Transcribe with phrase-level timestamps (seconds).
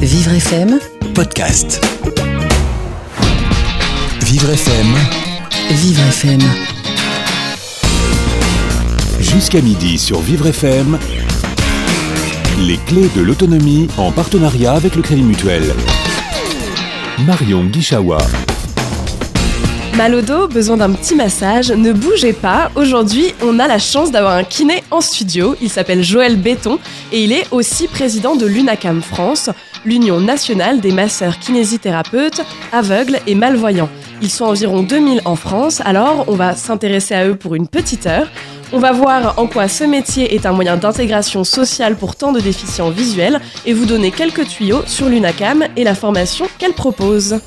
[0.00, 0.78] Vivre FM,
[1.14, 1.84] podcast.
[4.24, 4.86] Vivre FM,
[5.70, 6.40] Vivre FM.
[9.20, 10.98] jusqu'à midi sur Vivre FM.
[12.60, 15.64] Les clés de l'autonomie en partenariat avec le Crédit Mutuel.
[17.26, 18.18] Marion Guichawa.
[19.96, 22.70] Mal au dos, besoin d'un petit massage, ne bougez pas.
[22.74, 25.56] Aujourd'hui, on a la chance d'avoir un kiné en studio.
[25.60, 26.78] Il s'appelle Joël Béton
[27.12, 29.50] et il est aussi président de l'UNACAM France,
[29.84, 32.42] l'Union nationale des masseurs kinésithérapeutes
[32.72, 33.88] aveugles et malvoyants.
[34.22, 38.06] Ils sont environ 2000 en France, alors on va s'intéresser à eux pour une petite
[38.06, 38.28] heure.
[38.72, 42.40] On va voir en quoi ce métier est un moyen d'intégration sociale pour tant de
[42.40, 47.40] déficients visuels et vous donner quelques tuyaux sur l'UNACAM et la formation qu'elle propose.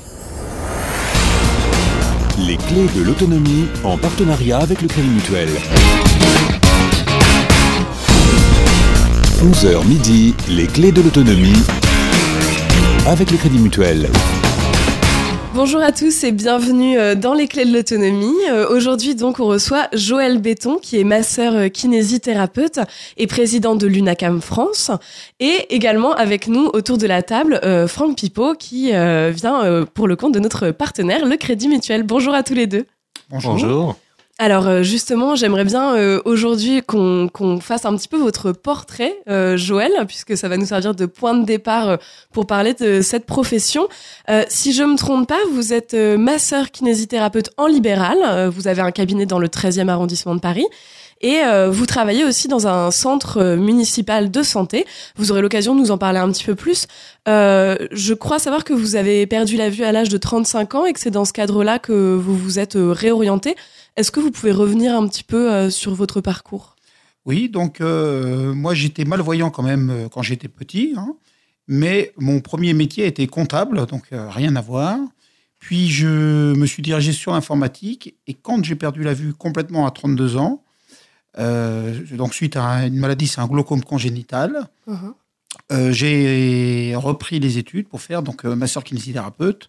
[2.38, 5.48] Les clés de l'autonomie en partenariat avec le Crédit Mutuel.
[9.40, 11.62] 11h midi, les clés de l'autonomie
[13.06, 14.08] avec le Crédit Mutuel.
[15.54, 18.34] Bonjour à tous et bienvenue euh, dans les clés de l'autonomie.
[18.50, 22.80] Euh, Aujourd'hui donc on reçoit Joël Béton qui est masseur euh, kinésithérapeute
[23.18, 24.90] et président de l'UNACAM France
[25.38, 30.32] et également avec nous autour de la table Franck Pipo qui vient pour le compte
[30.32, 32.02] de notre partenaire le Crédit Mutuel.
[32.02, 32.86] Bonjour à tous les deux.
[33.30, 33.96] Bonjour.
[34.40, 39.56] Alors euh, justement, j'aimerais bien euh, aujourd'hui qu'on fasse un petit peu votre portrait, euh,
[39.56, 41.96] Joël, puisque ça va nous servir de point de départ euh,
[42.32, 43.88] pour parler de cette profession.
[44.48, 48.48] Si je me trompe pas, vous êtes masseur kinésithérapeute en libéral.
[48.48, 50.66] Vous avez un cabinet dans le 13e arrondissement de Paris.
[51.24, 54.84] Et euh, vous travaillez aussi dans un centre euh, municipal de santé.
[55.16, 56.86] Vous aurez l'occasion de nous en parler un petit peu plus.
[57.28, 60.84] Euh, je crois savoir que vous avez perdu la vue à l'âge de 35 ans
[60.84, 63.54] et que c'est dans ce cadre-là que vous vous êtes réorienté.
[63.96, 66.76] Est-ce que vous pouvez revenir un petit peu sur votre parcours?
[67.24, 71.14] Oui, donc moi j'étais malvoyant quand même quand j'étais petit, hein,
[71.68, 74.98] mais mon premier métier était comptable, donc rien à voir.
[75.58, 79.90] Puis je me suis dirigé sur l'informatique et quand j'ai perdu la vue complètement à
[79.90, 80.63] 32 ans,
[81.38, 84.68] euh, donc suite à une maladie, c'est un glaucome congénital,
[85.72, 89.68] euh, j'ai repris les études pour faire donc euh, masseur kinésithérapeute,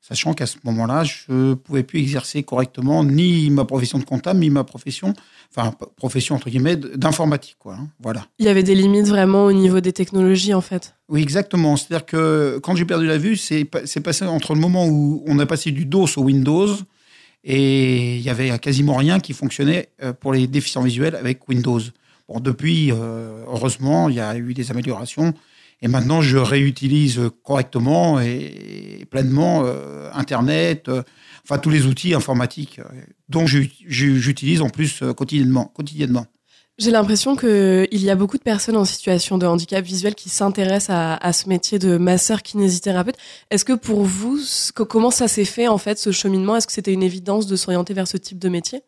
[0.00, 4.50] sachant qu'à ce moment-là, je pouvais plus exercer correctement ni ma profession de comptable, ni
[4.50, 5.14] ma profession,
[5.50, 7.74] enfin profession entre guillemets d'informatique, quoi.
[7.74, 7.88] hein.
[8.00, 8.26] voilà.
[8.38, 10.94] Il y avait des limites vraiment au niveau des technologies en fait.
[11.08, 11.76] Oui, exactement.
[11.76, 15.46] C'est-à-dire que quand j'ai perdu la vue, c'est passé entre le moment où on a
[15.46, 16.68] passé du DOS au Windows
[17.44, 21.80] et il y avait quasiment rien qui fonctionnait euh, pour les déficients visuels avec Windows.
[22.26, 25.34] Bon, depuis, euh, heureusement, il y a eu des améliorations
[25.82, 30.88] et maintenant je réutilise correctement et pleinement euh, Internet,
[31.44, 32.80] enfin tous les outils informatiques
[33.28, 35.66] dont j'utilise en plus quotidiennement.
[35.66, 36.26] quotidiennement.
[36.76, 40.90] J'ai l'impression qu'il y a beaucoup de personnes en situation de handicap visuel qui s'intéressent
[41.20, 43.14] à, ce métier de masseur kinésithérapeute.
[43.50, 44.40] Est-ce que pour vous,
[44.74, 46.56] comment ça s'est fait en fait ce cheminement?
[46.56, 48.82] Est-ce que c'était une évidence de s'orienter vers ce type de métier?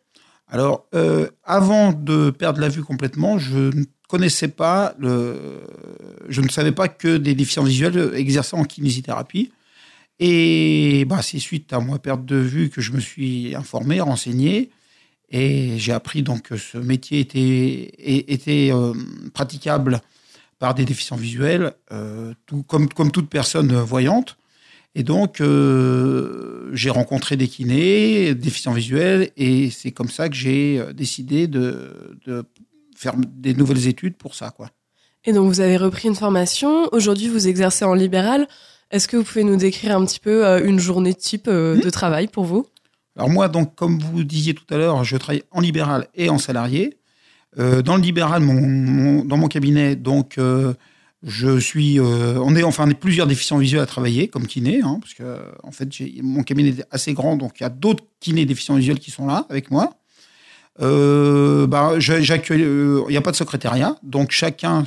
[0.49, 4.97] Alors, euh, avant de perdre la vue complètement, je ne connaissais pas.
[5.01, 9.53] Je ne savais pas que des déficients visuels exerçaient en kinésithérapie.
[10.19, 14.71] Et bah, c'est suite à moi perte de vue que je me suis informé, renseigné.
[15.31, 18.93] Et j'ai appris donc que ce métier était, était euh,
[19.35, 20.01] praticable
[20.59, 24.37] par des déficients visuels, euh, tout, comme, comme toute personne voyante.
[24.95, 30.35] Et donc, euh, j'ai rencontré des kinés, des déficients visuels, et c'est comme ça que
[30.35, 32.45] j'ai décidé de, de
[32.97, 34.51] faire des nouvelles études pour ça.
[34.51, 34.71] Quoi.
[35.27, 36.89] Et donc vous avez repris une formation.
[36.93, 38.49] Aujourd'hui, vous exercez en libéral.
[38.93, 42.29] Est-ce que vous pouvez nous décrire un petit peu une journée type euh, de travail
[42.29, 42.67] pour vous?
[43.17, 46.39] Alors moi, donc, comme vous disiez tout à l'heure, je travaille en libéral et en
[46.39, 46.99] salarié.
[47.59, 50.75] Euh, dans le libéral, dans mon cabinet, donc, euh,
[51.23, 54.83] je suis, euh, on est enfin on est plusieurs déficients visuels à travailler comme kiné,
[54.83, 55.89] hein, parce que en fait,
[56.23, 59.27] mon cabinet est assez grand, donc il y a d'autres kinés déficients visuels qui sont
[59.27, 59.95] là avec moi.
[60.79, 64.85] Bah, il n'y a pas de secrétariat, donc chacun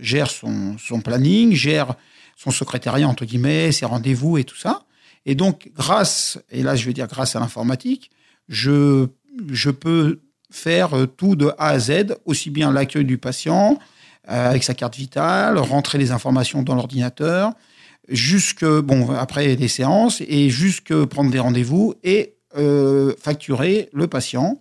[0.00, 1.94] gère son, son planning, gère
[2.36, 4.84] son secrétariat entre guillemets, ses rendez-vous et tout ça.
[5.26, 8.10] Et donc, grâce, et là je vais dire grâce à l'informatique,
[8.48, 9.06] je,
[9.50, 10.20] je peux
[10.50, 13.78] faire euh, tout de A à Z, aussi bien l'accueil du patient
[14.28, 17.52] euh, avec sa carte vitale, rentrer les informations dans l'ordinateur,
[18.08, 24.58] jusque, bon, après des séances, et jusque prendre des rendez-vous et euh, facturer le patient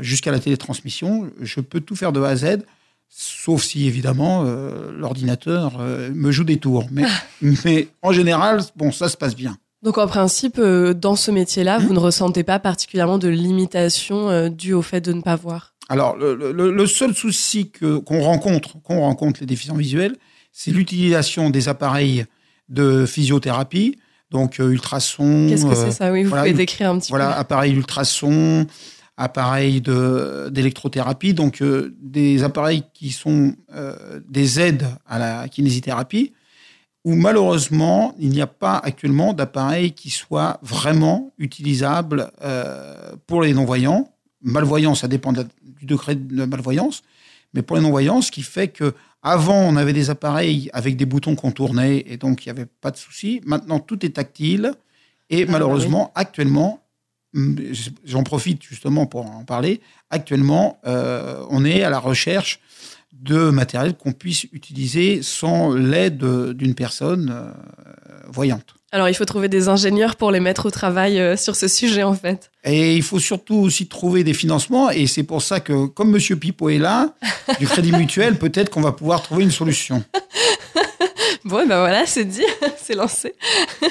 [0.00, 1.32] jusqu'à la télétransmission.
[1.40, 2.58] Je peux tout faire de A à Z,
[3.08, 6.86] sauf si évidemment euh, l'ordinateur euh, me joue des tours.
[6.90, 7.04] Mais,
[7.64, 9.56] mais en général, bon, ça se passe bien.
[9.82, 14.72] Donc en principe, euh, dans ce métier-là, vous ne ressentez pas particulièrement de limitation due
[14.74, 15.74] au fait de ne pas voir?
[15.88, 20.16] Alors, le, le- le seul souci qu'on rencontre, qu'on rencontre les déficients visuels,
[20.52, 22.26] c'est l'utilisation des appareils
[22.68, 23.96] de physiothérapie,
[24.30, 25.46] donc ultrasons.
[25.48, 26.12] Qu'est-ce que c'est ça?
[26.12, 27.38] Oui, vous voilà, pouvez décrire un petit Voilà, peu.
[27.38, 28.66] appareil ultrason,
[29.18, 36.32] appareil de d'électrothérapie, donc euh, des appareils qui sont euh, des aides à la kinésithérapie,
[37.04, 43.52] où malheureusement il n'y a pas actuellement d'appareil qui soit vraiment utilisable euh, pour les
[43.52, 44.08] non-voyants.
[44.40, 47.02] Malvoyants, ça dépend de du degré de malvoyance,
[47.54, 51.06] mais pour les non-voyants, ce qui fait que avant on avait des appareils avec des
[51.06, 53.40] boutons qu'on tournait et donc il n'y avait pas de souci.
[53.44, 54.74] Maintenant tout est tactile
[55.28, 56.80] et bah malheureusement actuellement
[57.34, 59.80] J'en profite justement pour en parler.
[60.10, 62.60] Actuellement, euh, on est à la recherche
[63.12, 67.50] de matériel qu'on puisse utiliser sans l'aide d'une personne euh,
[68.28, 68.74] voyante.
[68.90, 72.04] Alors, il faut trouver des ingénieurs pour les mettre au travail euh, sur ce sujet,
[72.04, 72.50] en fait.
[72.64, 74.90] Et il faut surtout aussi trouver des financements.
[74.90, 77.14] Et c'est pour ça que, comme Monsieur Pipo est là,
[77.60, 80.02] du Crédit Mutuel, peut-être qu'on va pouvoir trouver une solution.
[81.44, 82.44] Bon, et ben voilà, c'est dit,
[82.82, 83.34] c'est lancé.
[83.82, 83.86] On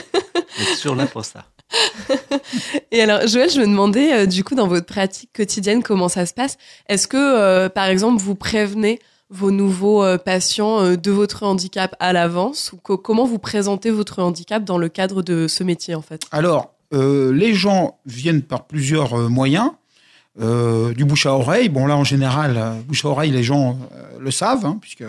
[0.63, 1.45] est toujours là pour ça.
[2.91, 6.25] Et alors, Joël, je me demandais, euh, du coup, dans votre pratique quotidienne, comment ça
[6.25, 6.57] se passe?
[6.87, 8.99] Est-ce que, euh, par exemple, vous prévenez
[9.29, 12.71] vos nouveaux euh, patients euh, de votre handicap à l'avance?
[12.73, 16.21] Ou co- comment vous présentez votre handicap dans le cadre de ce métier, en fait?
[16.31, 19.71] Alors, euh, les gens viennent par plusieurs euh, moyens.
[20.39, 21.67] Euh, du bouche à oreille.
[21.67, 25.03] Bon, là, en général, euh, bouche à oreille, les gens euh, le savent, hein, puisque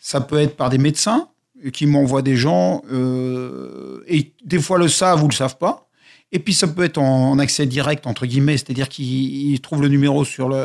[0.00, 1.28] ça peut être par des médecins
[1.72, 5.88] qui m'envoient des gens, euh, et des fois le savent ou le savent pas.
[6.32, 9.88] Et puis, ça peut être en, accès direct, entre guillemets, c'est-à-dire qu'ils ils trouvent le
[9.88, 10.56] numéro sur,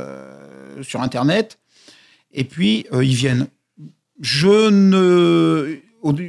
[0.84, 1.58] sur Internet,
[2.32, 3.48] et puis euh, ils viennent.
[4.22, 5.80] Je ne.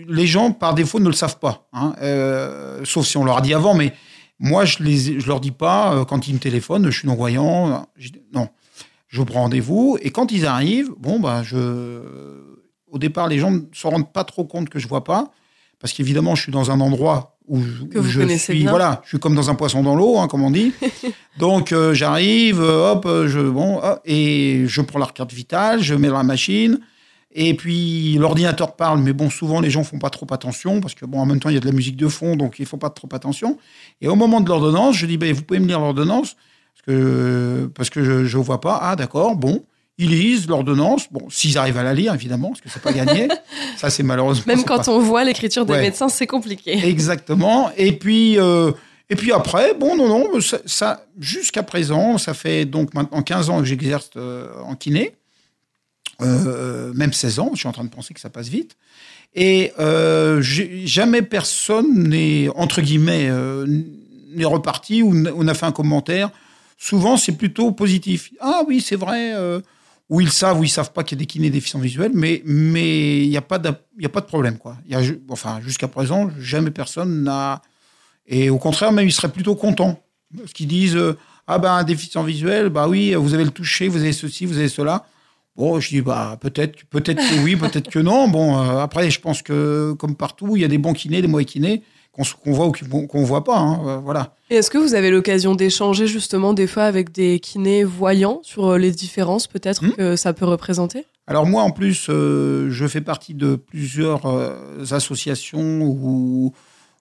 [0.08, 3.40] Les gens, par défaut, ne le savent pas, hein, euh, sauf si on leur a
[3.42, 3.92] dit avant, mais
[4.38, 7.86] moi, je ne je leur dis pas, quand ils me téléphonent, je suis non-voyant.
[8.32, 8.48] Non,
[9.08, 9.98] je prends rendez-vous.
[10.00, 12.00] Et quand ils arrivent, bon, bah, je...
[12.90, 15.30] au départ, les gens ne se rendent pas trop compte que je vois pas.
[15.78, 17.58] Parce qu'évidemment, je suis dans un endroit où,
[17.90, 18.62] Que où vous je connaissez suis.
[18.62, 18.70] bien.
[18.70, 20.72] Voilà, je suis comme dans un poisson dans l'eau, hein, comme on dit.
[21.38, 25.82] Donc, euh, j'arrive, euh, hop, euh, je, bon, hop, et je prends la carte vitale,
[25.82, 26.80] je mets dans la machine.
[27.38, 31.04] Et puis l'ordinateur parle, mais bon, souvent les gens font pas trop attention parce que
[31.04, 32.78] bon, en même temps il y a de la musique de fond, donc il faut
[32.78, 33.58] pas trop attention.
[34.00, 36.34] Et au moment de l'ordonnance, je dis, ben, vous pouvez me lire l'ordonnance
[36.72, 38.78] parce que parce que je, je vois pas.
[38.80, 39.62] Ah d'accord, bon,
[39.98, 41.06] ils lisent l'ordonnance.
[41.10, 43.28] Bon, s'ils arrivent à la lire, évidemment, parce que c'est pas gagné.
[43.78, 44.44] Ça c'est malheureusement.
[44.46, 45.82] Même quand pas- on voit l'écriture des Ouais.
[45.82, 46.72] médecins, c'est compliqué.
[46.86, 47.70] Exactement.
[47.76, 48.72] Et puis, euh,
[49.08, 53.48] et puis après, bon, non, non, ça, ça- jusqu'à présent, ça fait donc maintenant 15
[53.50, 55.14] ans que j'exerce euh, en kiné,
[56.22, 58.76] Euh, même 16 ans, je suis en train de penser que ça passe vite.
[59.34, 59.70] Et
[60.86, 63.30] jamais personne n'est, entre guillemets,
[64.34, 66.30] n'est reparti ou n- on a fait un commentaire.
[66.78, 68.30] Souvent, c'est plutôt positif.
[68.40, 69.32] Ah oui, c'est vrai.
[70.08, 72.42] Ou ils savent ou ils savent pas qu'il y a des kinés déficients visuels, mais
[72.44, 74.76] mais il n'y a pas de, y a pas de problème quoi.
[74.88, 77.62] Y a, enfin jusqu'à présent jamais personne n'a
[78.26, 80.02] et au contraire même ils seraient plutôt contents.
[80.36, 81.16] Parce qu'ils disent euh,
[81.46, 84.58] ah ben un déficient visuel bah oui vous avez le toucher vous avez ceci vous
[84.58, 85.06] avez cela.
[85.56, 88.28] Bon je dis bah peut-être peut-être que oui peut-être que non.
[88.28, 91.28] Bon euh, après je pense que comme partout il y a des bons kinés des
[91.28, 91.82] mauvais kinés
[92.42, 95.10] qu'on voit ou qu'on qu'on voit pas hein, euh, voilà Et est-ce que vous avez
[95.10, 99.92] l'occasion d'échanger justement des fois avec des kinés voyants sur euh, les différences peut-être Hmm.
[99.92, 101.04] que ça peut représenter?
[101.28, 106.52] Alors moi, en plus, euh, je fais partie de plusieurs euh, associations ou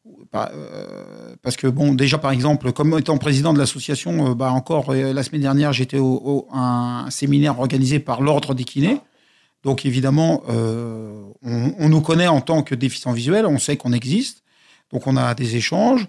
[0.07, 4.51] ou- bah, euh, parce que bon, déjà par exemple, comme étant président de l'association, bah
[4.51, 8.99] encore la semaine dernière, j'étais au, au- un séminaire organisé par l'ordre des kinés.
[9.63, 14.43] Donc évidemment, on, on nous connaît en tant que déficients visuels, on sait qu'on existe,
[14.91, 16.07] donc on a des échanges.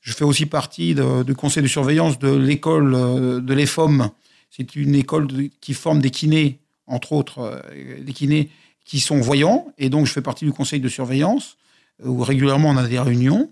[0.00, 4.10] Je fais aussi partie du conseil de surveillance de l'école euh, de l'EFOM.
[4.50, 5.28] C'est une école
[5.60, 8.50] qui forme des kinés, entre autres euh, des kinés
[8.84, 11.56] qui sont voyants, et donc je fais partie du conseil de surveillance
[12.04, 13.50] euh, où régulièrement on a des réunions.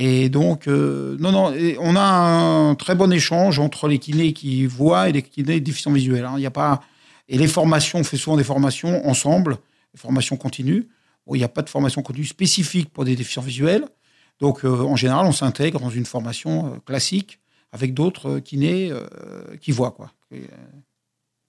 [0.00, 5.08] Et donc, non, non, on a un très bon échange entre les kinés qui voient
[5.08, 6.24] et les kinés déficients visuels.
[6.24, 6.36] hein.
[6.38, 6.82] Il a pas
[7.28, 9.58] et les formations, on fait souvent des formations ensemble,
[9.92, 10.88] des formations continues.
[11.26, 13.84] Bon, il n'y a pas de formation continue spécifique pour des déficients visuels.
[14.40, 17.38] Donc, euh, en général, on s'intègre dans une formation euh, classique
[17.72, 19.04] avec d'autres euh, kinés euh,
[19.60, 20.12] qui voient quoi.
[20.30, 20.80] Et, euh,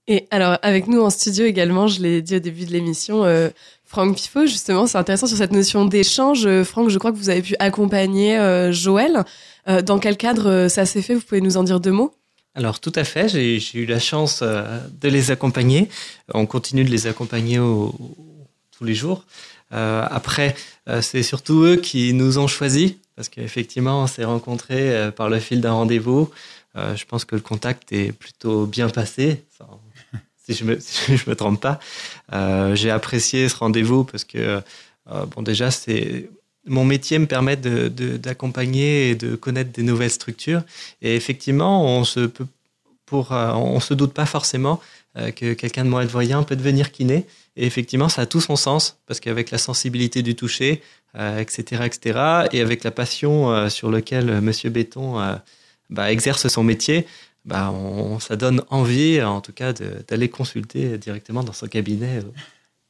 [0.07, 3.49] Et alors, avec nous en studio également, je l'ai dit au début de l'émission, euh,
[3.85, 6.45] Franck Pifot, justement, c'est intéressant sur cette notion d'échange.
[6.47, 9.23] Euh, Franck, je crois que vous avez pu accompagner euh, Joël.
[9.67, 11.13] Euh, dans quel cadre euh, ça s'est fait?
[11.13, 12.11] Vous pouvez nous en dire deux mots?
[12.55, 15.87] Alors tout à fait, j'ai eu la chance euh, de les accompagner.
[16.33, 17.93] On continue de les accompagner au-
[18.71, 19.25] tous les jours.
[19.73, 20.55] Euh, après,
[20.87, 25.29] euh, c'est surtout eux qui nous ont choisis parce qu'effectivement, on s'est rencontrés euh, par
[25.29, 26.29] le fil d'un rendez-vous.
[26.75, 29.43] Je pense que le contact est plutôt bien passé.
[30.37, 30.79] Si je me,
[31.27, 31.79] me trompe pas.
[32.73, 34.61] J'ai apprécié ce rendez-vous parce que,
[35.05, 36.27] bon, déjà, c'est
[36.65, 40.63] mon métier me permet d'accompagner de, et de connaître des nouvelles structures.
[41.03, 42.47] Et effectivement, on se peut,
[43.05, 44.81] pour, on se doute pas forcément
[45.35, 47.27] que quelqu'un de malvoyant peut devenir kiné.
[47.61, 50.81] Et effectivement, ça a tout son sens parce qu'avec la sensibilité du toucher,
[51.15, 52.19] etc., etc.,
[52.53, 55.19] et avec la passion sur laquelle Monsieur Béton
[55.89, 57.05] bah, exerce son métier,
[57.45, 62.31] bah, on, ça donne envie, en tout cas, d'aller consulter directement dans son cabinet euh,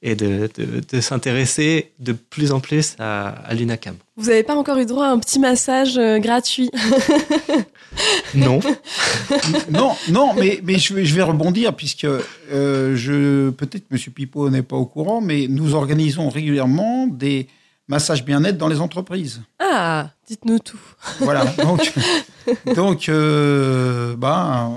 [0.01, 3.95] et de, de, s'intéresser de plus en plus à, à l'UNACAM.
[4.15, 6.69] Vous n'avez pas encore eu droit à un petit massage euh, gratuit?
[8.35, 8.59] Non.
[9.71, 13.97] non, non, mais, mais je, vais, je vais rebondir puisque euh, je peut-être M.
[14.13, 17.47] Pipo n'est pas au courant, mais nous organisons régulièrement des
[17.89, 19.41] massage bien-être dans les entreprises.
[19.59, 20.79] Ah, dites-nous tout.
[21.19, 21.43] Voilà.
[21.57, 21.93] Donc,
[22.75, 24.69] donc euh, bah,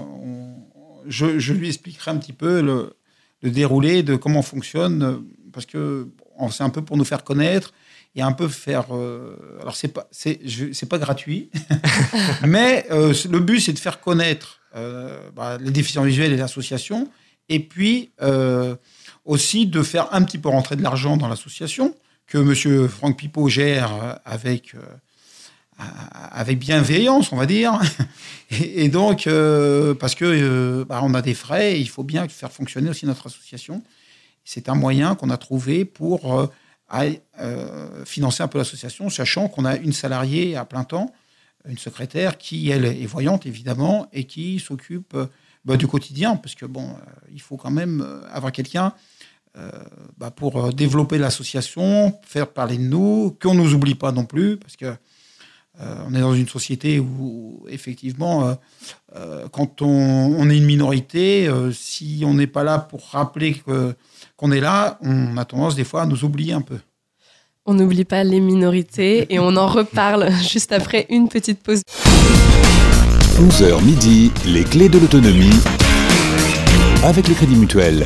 [1.06, 2.96] je, je, lui expliquerai un petit peu le,
[3.42, 6.08] le, déroulé de comment fonctionne, parce que
[6.50, 7.72] c'est un peu pour nous faire connaître
[8.14, 8.94] et un peu faire.
[8.94, 11.50] Euh, alors c'est pas c'est pas gratuit,
[12.46, 14.60] mais euh, le but c'est de faire connaître
[15.36, 17.08] bah, les déficients visuels et les associations,
[17.48, 18.10] et puis
[19.24, 21.94] aussi de faire un petit peu rentrer de l'argent dans l'association
[22.26, 22.88] que M.
[22.88, 24.78] Franck Pipo gère avec, euh,
[26.30, 27.80] avec bienveillance, on va dire.
[28.50, 32.52] Et, donc, euh, parce que euh, bah, on a des frais, il faut bien faire
[32.52, 33.82] fonctionner aussi notre association.
[34.44, 36.50] C'est un moyen qu'on a trouvé pour
[38.04, 41.12] financer un peu l'association, sachant qu'on a une salariée à plein temps,
[41.66, 45.16] une secrétaire qui, elle, est voyante, évidemment, et qui s'occupe
[45.64, 46.96] bah, du quotidien, parce que, bon,
[47.32, 48.92] il faut quand même avoir quelqu'un
[49.58, 49.70] euh,
[50.16, 54.24] bah pour euh, développer l'association, faire parler de nous, qu'on ne nous oublie pas non
[54.24, 54.94] plus, parce que
[55.80, 58.56] euh, on est dans une société où, effectivement,
[59.52, 63.94] quand on, est une minorité, si on n'est pas là pour rappeler que,
[64.36, 66.78] qu'on est là, on a tendance des fois à nous oublier un peu.
[67.64, 71.82] On n'oublie pas les minorités et on en reparle juste après une petite pause.
[73.38, 75.60] 11h midi, les clés de l'autonomie
[77.04, 78.04] avec le Crédit Mutuel.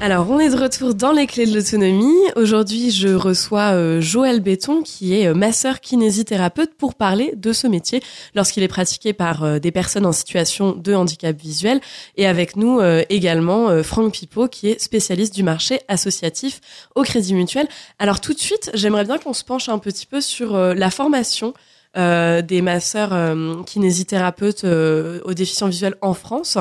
[0.00, 2.12] Alors, on est de retour dans les clés de l'autonomie.
[2.36, 7.66] Aujourd'hui, je reçois euh, Joël Béton, qui est euh, masseur kinésithérapeute, pour parler de ce
[7.66, 8.02] métier
[8.34, 11.80] lorsqu'il est pratiqué par euh, des personnes en situation de handicap visuel.
[12.16, 16.60] Et avec nous également Franck Pipo, qui est spécialiste du marché associatif
[16.94, 17.68] au Crédit Mutuel.
[17.98, 21.54] Alors, tout de suite, j'aimerais bien qu'on se penche un petit peu sur la formation
[21.94, 26.58] des masseurs kinésithérapeutes aux déficients visuels en France.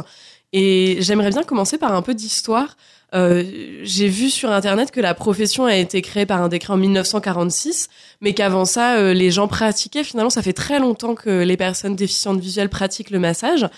[0.53, 2.77] Et j'aimerais bien commencer par un peu d'histoire.
[3.13, 3.43] Euh,
[3.83, 7.89] j'ai vu sur internet que la profession a été créée par un décret en 1946,
[8.21, 10.03] mais qu'avant ça, euh, les gens pratiquaient.
[10.03, 13.69] Finalement, ça fait très longtemps que les personnes déficientes visuelles pratiquent le massage.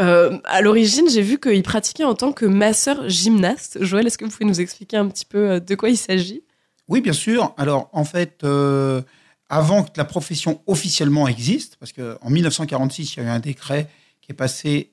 [0.00, 3.78] Euh, à l'origine, j'ai vu qu'ils pratiquaient en tant que masseur gymnaste.
[3.80, 6.42] Joël, est-ce que vous pouvez nous expliquer un petit peu de quoi il s'agit?
[6.88, 7.54] Oui, bien sûr.
[7.56, 8.44] Alors, en fait,
[9.48, 13.88] avant que la profession officiellement existe, parce qu'en 1946, il y a eu un décret
[14.20, 14.90] qui est passé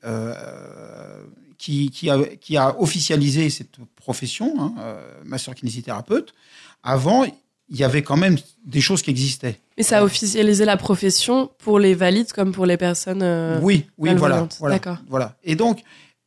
[1.61, 6.33] qui, a, qui, a, officialisé cette profession, hein, euh, masseur kinésithérapeute.
[6.81, 9.59] Avant, il y avait quand même des choses qui existaient.
[9.77, 13.85] Et ça a officialisé la profession pour les valides comme pour les personnes euh, Oui,
[13.97, 14.97] oui, voilà, voilà, D'accord.
[15.07, 15.35] Voilà.
[15.43, 15.83] Et donc,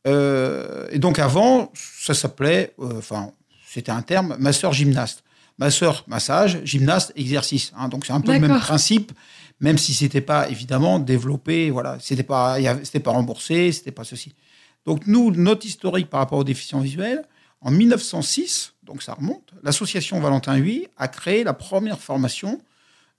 [0.07, 3.31] euh, et donc avant, ça s'appelait, euh, enfin,
[3.67, 5.23] c'était un terme, masseur gymnaste.
[5.57, 7.71] Masseur, massage, gymnaste, exercice.
[7.77, 9.11] Hein, donc c'est un peu le même principe,
[9.59, 11.69] même si c'était pas évidemment développé.
[11.69, 14.33] Voilà, c'était pas, c'était pas remboursé, c'était pas ceci.
[14.85, 17.23] Donc nous, notre historique par rapport aux déficients visuels,
[17.61, 22.61] en 1906, donc ça remonte, l'association Valentin Huy a créé la première formation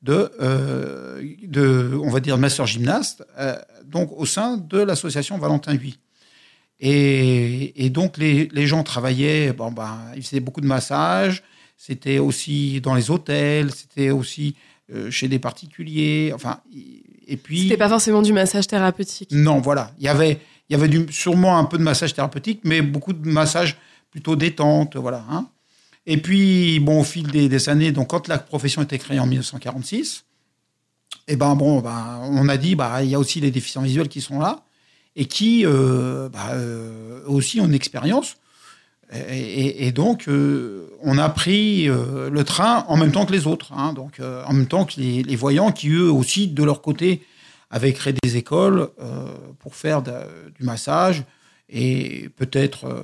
[0.03, 5.75] de, euh, de on va dire, master gymnaste, euh, donc au sein de l'association Valentin
[5.75, 5.99] Huy.
[6.79, 11.43] Et, donc les, gens travaillaient, bon ben, ils faisaient beaucoup de massages,
[11.77, 14.55] c'était aussi dans les hôtels, c'était aussi
[14.93, 16.61] euh, chez des particuliers, enfin,
[17.27, 17.63] et puis.
[17.63, 19.31] C'était pas forcément du massage thérapeutique.
[19.33, 22.83] Non, voilà, il y avait il y avait sûrement un peu de massage thérapeutique, mais
[22.83, 23.77] beaucoup de massage
[24.11, 25.25] plutôt détente, voilà.
[25.31, 25.49] Hein.
[26.07, 29.27] Et puis, bon, au fil des, années, donc quand la profession a été créée en
[29.27, 30.25] 1946,
[31.29, 33.83] et eh ben bon, ben, on a dit, bah, il y a aussi les déficients
[33.83, 34.63] visuels qui sont là
[35.17, 38.37] et qui euh, bah, euh, aussi ont une expérience.
[39.13, 43.93] Et, donc, euh, on a pris le train en même temps que les autres, hein.
[43.93, 47.25] donc en même temps que les, voyants qui, eux aussi, de leur côté,
[47.77, 49.27] avait créé des écoles euh,
[49.59, 51.23] pour faire du massage
[51.69, 53.03] et peut-être euh,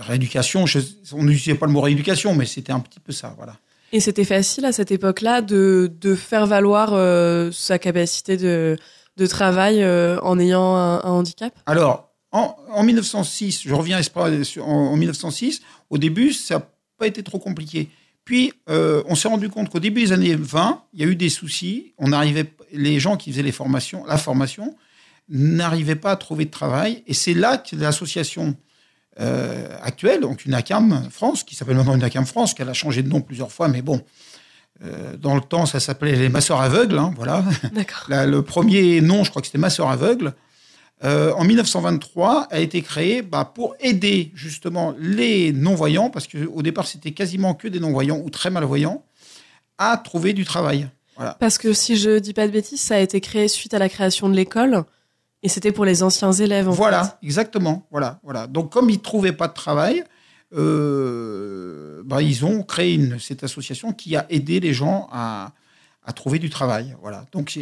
[0.00, 0.64] rééducation.
[1.12, 3.56] on n'utilisait pas le mot rééducation, mais c'était un petit peu ça, voilà.
[3.92, 8.76] Et c'était facile à cette époque-là de, de, faire valoir euh, sa capacité de,
[9.16, 11.52] de travail en ayant un, handicap?
[11.66, 16.66] Alors, en, en 1906, je reviens en, en 1906, au début, ça n'a
[16.98, 17.90] pas été trop compliqué.
[18.24, 21.16] Puis, euh, on s'est rendu compte qu'au début des années 20, il y a eu
[21.16, 21.94] des soucis.
[21.98, 24.76] On arrivait, les gens qui faisaient les formations, la formation
[25.28, 27.02] n'arrivaient pas à trouver de travail.
[27.06, 28.56] Et c'est là que l'association
[29.20, 33.02] euh, actuelle, donc une ACAM France, qui s'appelle maintenant une ACAM France, qu'elle a changé
[33.02, 34.02] de nom plusieurs fois, mais bon,
[34.84, 36.98] euh, dans le temps, ça s'appelait les masseurs aveugles.
[36.98, 37.44] Hein, voilà.
[38.08, 40.32] Le premier nom, je crois que c'était masseurs aveugles.
[41.02, 46.86] Euh, en 1923, a été créée bah, pour aider justement les non-voyants, parce qu'au départ,
[46.86, 49.04] c'était quasiment que des non-voyants ou très malvoyants,
[49.78, 50.88] à trouver du travail.
[51.20, 51.36] Voilà.
[51.38, 53.88] Parce que si je dis pas de bêtises, ça a été créé suite à la
[53.90, 54.84] création de l'école.
[55.42, 56.68] Et c'était pour les anciens élèves.
[56.68, 57.26] En Voilà, fait.
[57.26, 57.86] exactement.
[57.90, 58.46] Voilà, voilà.
[58.46, 60.02] Donc, comme ils ne trouvaient pas de travail,
[60.54, 65.52] euh, bah, ils ont créé une, cette association qui a aidé les gens à,
[66.04, 66.94] à trouver du travail.
[67.02, 67.26] Voilà.
[67.32, 67.58] Donc,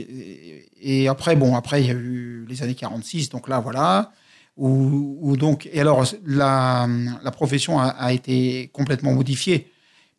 [0.80, 4.12] et après, bon, après, il y a eu les années 46, donc là, voilà.
[4.56, 6.88] Où, où donc, et alors, la,
[7.22, 9.70] la profession a, a été complètement modifiée,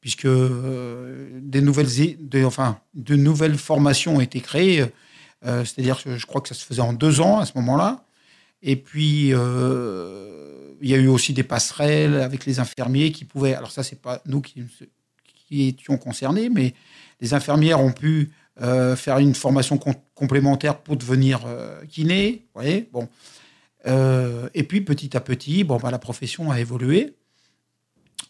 [0.01, 1.87] puisque euh, des nouvelles,
[2.45, 4.85] enfin, de nouvelles formations ont été créées.
[5.45, 8.05] Euh, C'est-à-dire que je crois que ça se faisait en deux ans à ce moment-là.
[8.61, 13.55] Et puis, euh, il y a eu aussi des passerelles avec les infirmiers qui pouvaient.
[13.55, 14.63] Alors, ça, c'est pas nous qui,
[15.51, 16.73] étions concernés, mais
[17.21, 18.31] les infirmières ont pu
[18.95, 22.43] faire une formation com- complémentaire pour devenir euh, kiné.
[22.53, 23.07] Vous voyez bon.
[24.53, 27.15] Et puis, petit à petit, bon, bah, la profession a évolué.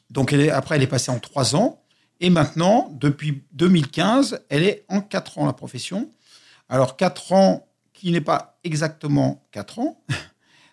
[0.10, 1.84] Donc, elle est, après, elle est passée en trois ans.
[2.20, 6.10] Et maintenant, depuis 2015, elle est en quatre ans, la profession.
[6.68, 10.02] Alors, quatre ans qui n'est pas exactement 4 ans,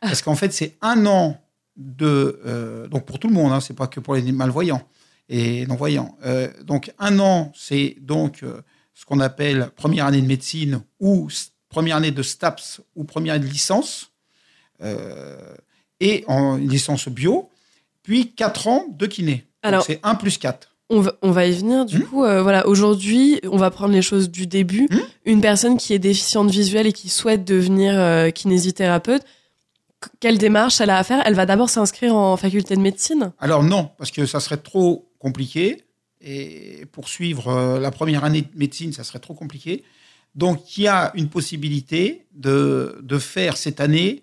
[0.00, 1.40] parce qu'en fait, c'est un an
[1.76, 2.40] de.
[2.46, 4.86] euh, donc, pour tout le monde, hein, c'est pas que pour les malvoyants
[5.28, 6.16] et non-voyants.
[6.24, 8.62] Euh, donc, un an, c'est donc euh,
[8.94, 11.28] ce qu'on appelle première année de médecine ou
[11.68, 14.12] première année de STAPS ou première année de licence,
[14.82, 15.54] euh,
[15.98, 17.50] et en licence bio,
[18.06, 19.44] puis 4 ans de kiné.
[19.62, 20.72] Alors- c'est 1 plus 4.
[20.88, 21.84] On va, on va y venir.
[21.84, 22.02] Du Hmm.
[22.04, 24.86] coup, euh, voilà, aujourd'hui, on va prendre les choses du début.
[24.90, 25.00] Hmm.
[25.24, 29.22] Une personne qui est déficiente visuelle et qui souhaite devenir euh, kinésithérapeute,
[30.00, 31.20] qu- quelle démarche elle a à faire?
[31.26, 33.32] Elle va d'abord s'inscrire en faculté de médecine?
[33.40, 35.82] Alors non, parce que ça serait trop compliqué.
[36.20, 39.82] Et poursuivre euh, la première année de médecine, ça serait trop compliqué.
[40.36, 44.22] Donc il y a une possibilité de, de faire cette année,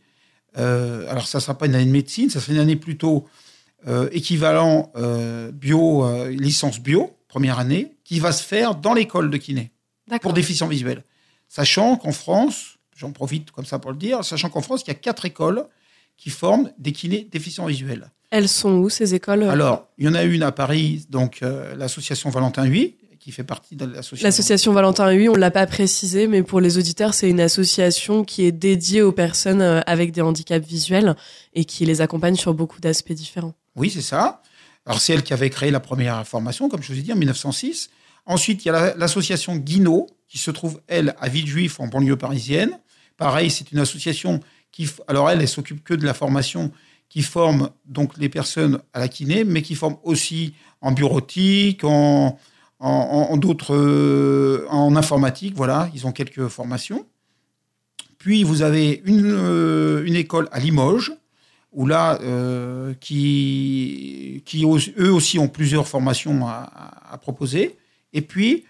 [0.56, 3.26] alors ça ne sera pas une année de médecine, ça sera une année plutôt
[4.12, 9.38] équivalent euh, bio, euh, licence bio, première année, qui va se faire dans l'école de
[9.38, 9.72] kiné
[10.22, 11.04] pour déficients visuels.
[11.50, 14.92] Sachant qu'en France, j'en profite comme ça pour le dire, sachant qu'en France, il y
[14.92, 15.66] a quatre écoles
[16.18, 18.12] qui forment des kinés déficients visuels.
[18.30, 19.44] Elles sont où ces écoles?
[19.44, 23.44] Alors, il y en a une à Paris, donc euh, l'association Valentin Huy, qui fait
[23.44, 24.28] partie de l'association.
[24.28, 28.44] L'association Valentin Huy, on l'a pas précisé, mais pour les auditeurs, c'est une association qui
[28.44, 31.16] est dédiée aux personnes euh, avec des handicaps visuels
[31.54, 33.54] et qui les accompagne sur beaucoup d'aspects différents.
[33.76, 34.42] Oui, c'est ça.
[34.86, 37.16] Alors, c'est elle qui avait créé la première formation, comme je vous ai dit, en
[37.16, 37.90] 1906.
[38.26, 42.18] Ensuite, il y a la- l'association Guinaud, qui se trouve, elle, à Villejuif, en banlieue
[42.18, 42.80] parisienne.
[43.18, 44.40] Pareil, c'est une association
[44.72, 44.90] qui.
[45.08, 46.72] Alors, elle, elle s'occupe que de la formation
[47.10, 52.40] qui forme donc les personnes à la kiné, mais qui forme aussi en bureautique, en-
[52.80, 53.76] en d'autres.
[53.76, 57.06] euh, en informatique, voilà, ils ont quelques formations.
[58.18, 61.14] Puis, vous avez une, euh, une école à Limoges,
[61.74, 67.76] où là, euh, qui, qui eux aussi ont plusieurs formations à, proposer.
[68.14, 68.66] Et puis,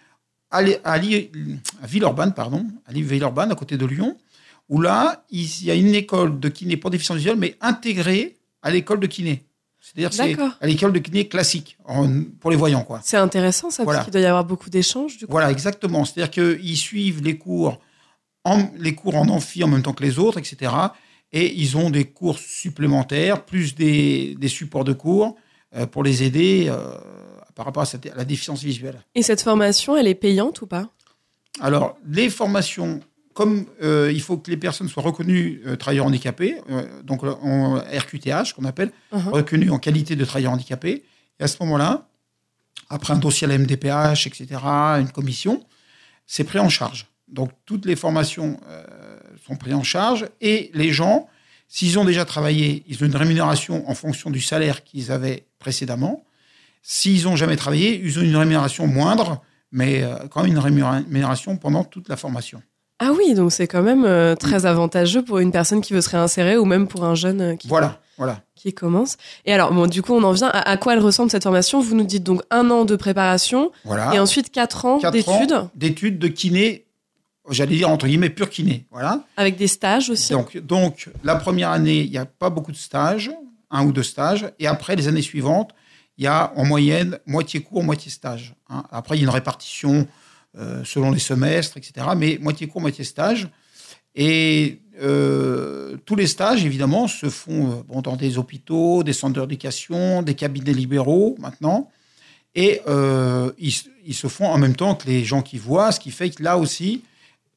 [0.52, 1.00] à, à, à
[1.88, 4.18] Villeurbanne, pardon, à Villeurbanne, à côté de Lyon,
[4.70, 8.72] où là, il y a une école de kiné pour déficients visuels, mais intégrée à
[8.72, 9.44] l'école de kiné.
[9.82, 13.02] C'est-à-dire c'est à l'école de kiné classique, en- pour les voyants, quoi.
[13.04, 14.00] C'est intéressant ça, Voilà.
[14.00, 15.32] parce qu'il doit y avoir beaucoup d'échanges du coup.
[15.34, 16.06] Voilà, exactement.
[16.06, 17.80] C'est-à-dire qu'ils suivent les cours,
[18.46, 20.72] en, les cours en amphi en même temps que les autres, etc.
[21.34, 25.36] Et ils ont des cours supplémentaires, plus des, des supports de cours
[25.76, 26.78] euh, pour les aider euh,
[27.56, 29.02] par rapport à, cette- à la déficience visuelle.
[29.16, 30.90] Et cette formation, elle est payante ou pas?
[31.60, 33.00] Alors, les formations,
[33.34, 36.58] comme euh, il faut que les personnes soient reconnues travailleurs handicapés,
[37.04, 39.30] donc en RQTH qu'on appelle, Mhm.
[39.30, 41.04] reconnues en qualité de travailleurs handicapés,
[41.40, 42.08] et à ce moment-là,
[42.90, 44.46] après un dossier à la MDPH, etc.,
[45.00, 45.64] une commission,
[46.28, 47.08] c'est pris en charge.
[47.28, 48.60] Donc, toutes les formations
[49.54, 51.28] sont prises en charge, et les gens,
[51.68, 56.24] s'ils ont déjà travaillé, ils ont une rémunération en fonction du salaire qu'ils avaient précédemment.
[56.82, 61.56] S'ils n'ont jamais travaillé, ils ont une rémunération moindre, mais euh, quand même une rémunération
[61.58, 62.62] pendant toute la formation.
[63.00, 66.10] Ah oui, donc c'est quand même euh, très avantageux pour une personne qui veut se
[66.10, 68.42] réinsérer ou même pour un jeune euh, qui, Voilà, voilà.
[68.56, 69.18] qui commence.
[69.46, 71.82] Et alors, bon, du coup, on en vient à, à quoi elle ressemble cette formation?
[71.82, 74.14] Vous nous dites donc un an de préparation voilà.
[74.14, 75.54] et ensuite quatre ans Quatre d'études.
[75.54, 76.86] ans d'études de kiné
[77.50, 78.86] j'allais dire entre guillemets pur kiné.
[78.92, 79.24] Voilà.
[79.38, 80.32] Avec des stages aussi.
[80.34, 83.32] Donc, donc la première année, il n'y a pas beaucoup de stages,
[83.72, 85.72] un ou deux stages, et après les années suivantes,
[86.18, 88.54] il y a en moyenne moitié cours, moitié stage.
[88.70, 88.84] hein.
[88.92, 90.08] Après, il y a une répartition
[90.58, 92.08] euh, selon les semestres, etc.
[92.16, 93.50] Mais moitié cours, moitié stage.
[94.16, 99.42] Et euh, tous les stages, évidemment, se font euh, bon, dans des hôpitaux, des centres
[99.42, 101.90] d'éducation, des cabinets libéraux maintenant.
[102.54, 103.74] Et euh, ils,
[104.06, 106.44] ils se font en même temps que les gens qui voient, ce qui fait que
[106.44, 107.02] là aussi,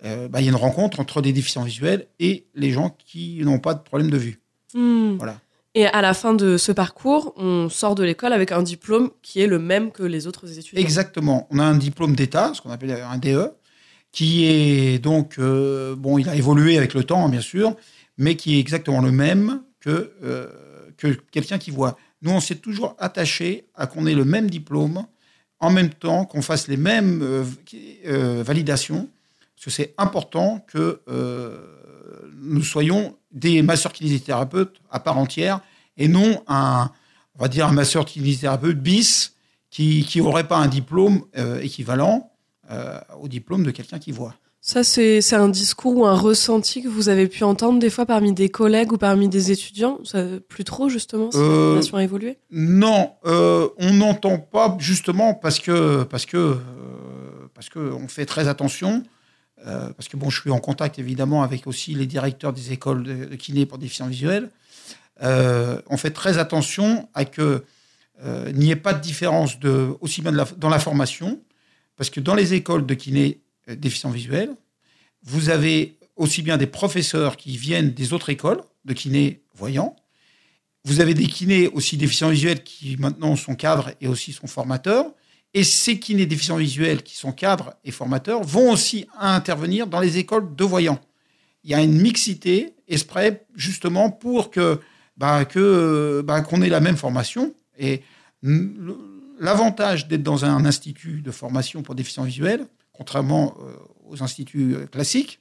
[0.04, 3.40] euh, bah, il y a une rencontre entre des déficients visuels et les gens qui
[3.42, 4.40] n'ont pas de problème de vue.
[4.74, 5.16] Hmm.
[5.16, 5.38] Voilà.
[5.74, 9.42] Et à la fin de ce parcours, on sort de l'école avec un diplôme qui
[9.42, 10.80] est le même que les autres étudiants.
[10.80, 11.46] Exactement.
[11.50, 13.50] On a un diplôme d'État, ce qu'on appelle un DE,
[14.11, 17.76] qui est donc, euh, bon, il a évolué avec le temps, hein, bien sûr,
[18.16, 20.46] mais qui est exactement le même que, euh,
[20.96, 21.98] que quelqu'un qui voit.
[22.22, 25.04] Nous, on s'est toujours attaché à qu'on ait le même diplôme,
[25.61, 29.11] en même temps qu'on fasse les mêmes euh, validations,
[29.56, 31.56] parce que c'est important que euh,
[32.42, 35.60] nous soyons des masseurs kinésithérapeutes à part entière
[35.96, 36.90] et non un,
[37.34, 39.34] on va dire un masseur kinésithérapeute bis
[39.70, 42.30] qui qui aurait pas un diplôme euh, équivalent
[42.70, 44.34] euh, au diplôme de quelqu'un qui voit.
[44.60, 48.32] Ça, c'est un discours ou un ressenti que vous avez pu entendre des fois parmi
[48.32, 50.00] des collègues ou parmi des étudiants?
[50.02, 52.38] Ça, Plus trop, justement, si la Euh, formation a évolué?
[52.50, 56.56] Non, on n'entend pas justement parce que parce que
[57.54, 59.04] parce que on fait très attention.
[59.64, 63.02] Euh, parce que bon, je suis en contact évidemment avec aussi les directeurs des écoles
[63.02, 64.50] de, de kiné pour déficients visuels.
[65.22, 67.64] Euh, on fait très attention à que
[68.22, 71.40] euh, n'y ait pas de différence de aussi bien dans la formation,
[71.96, 74.54] parce que dans les écoles de kiné déficients visuels,
[75.22, 79.96] vous avez aussi bien des professeurs qui viennent des autres écoles de kiné voyants,
[80.84, 85.06] vous avez des kinés aussi déficients visuels qui maintenant sont cadres et aussi sont formateurs.
[85.56, 90.18] Et ces kinés déficients visuels qui sont cadres et formateurs vont aussi intervenir dans les
[90.18, 91.00] écoles de voyants.
[91.64, 94.78] Il y a une mixité exprès justement pour que
[95.16, 95.46] bah,
[96.24, 97.54] bah, qu'on ait la même formation.
[97.78, 98.02] Et
[99.40, 103.76] l'avantage d'être dans un institut de formation pour déficients visuels, contrairement euh,
[104.10, 105.40] aux instituts euh, classiques,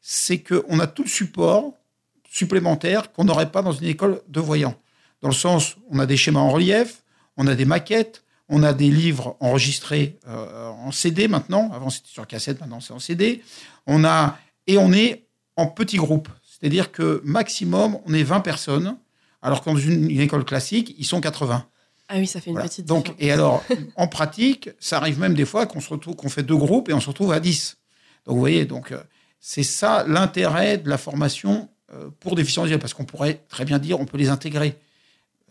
[0.00, 1.72] c'est qu'on a tout le support
[2.28, 4.74] supplémentaire qu'on n'aurait pas dans une école de voyants.
[5.20, 7.04] Dans le sens, on a des schémas en relief,
[7.36, 8.21] on a des maquettes,
[8.54, 11.70] on a des livres enregistrés euh, en CD maintenant.
[11.72, 13.42] Avant c'était sur cassette, maintenant c'est en CD.
[13.86, 15.24] On a et on est
[15.56, 18.96] en petits groupes, c'est-à-dire que maximum on est 20 personnes,
[19.42, 21.66] alors qu'en une, une école classique ils sont 80.
[22.08, 22.68] Ah oui, ça fait une Voilà.
[22.68, 23.22] petite Donc, différence.
[23.22, 23.64] et alors,
[23.96, 26.92] en pratique, ça arrive même des fois qu'on se retrouve, qu'on fait deux groupes et
[26.92, 27.78] on se retrouve à 10.
[28.26, 29.00] Donc, vous voyez, donc, euh,
[29.40, 33.78] c'est ça l'intérêt de la formation euh, pour déficients visuels, parce qu'on pourrait très bien
[33.78, 34.78] dire, on peut les intégrer.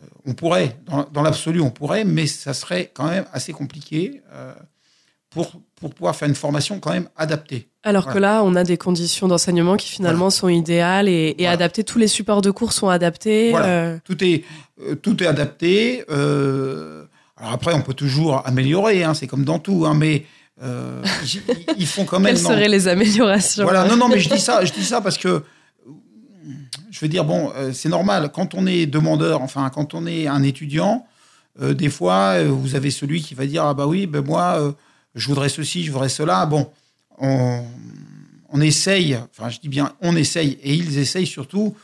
[0.02, 4.20] Euh, on pourrait, dans, dans l'absolu, on pourrait, mais ça serait quand même assez compliqué
[4.32, 4.52] euh,
[5.30, 7.68] pour, pour pouvoir faire une formation quand même adaptée.
[7.84, 11.52] Alors que là, on a des conditions d'enseignement qui finalement sont idéales et, et Voilà.
[11.52, 11.82] adaptées.
[11.84, 13.52] Tous les supports de cours sont adaptés.
[13.56, 14.44] Euh, Tout est,
[14.80, 16.04] euh, tout est adapté.
[16.08, 20.24] alors après, on peut toujours améliorer, hein, c'est comme dans tout, hein, mais
[20.62, 21.42] ils,
[21.78, 22.34] ils font quand même.
[22.34, 22.50] quelles non.
[22.50, 23.64] seraient les améliorations?
[23.64, 25.42] Voilà, non, non, mais je dis ça, je dis ça parce que
[26.92, 28.30] je veux dire, bon, euh, c'est normal.
[28.32, 31.06] Quand on est demandeur, enfin, quand on est un étudiant,
[31.60, 34.74] euh, des fois, euh, vous avez celui qui va dire, ah bah oui, ben moi,
[35.14, 36.44] je voudrais ceci, je voudrais cela.
[36.44, 36.70] Bon,
[37.18, 41.74] on, essaye, enfin, je dis bien, on essaye, et ils essayent surtout